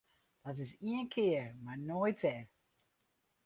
[0.43, 2.45] Dat is ien kear mar noait wer!